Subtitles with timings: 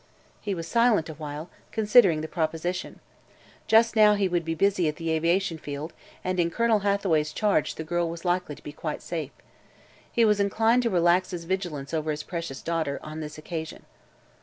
[0.41, 2.99] He was silent a while, considering the proposition.
[3.67, 5.93] Just now he would be busy at the aviation field
[6.23, 9.29] and in Colonel Hathaway's charge the girl was likely to be quite safe.
[10.11, 13.85] He was inclined to relax his vigilance over his precious daughter, on this occasion.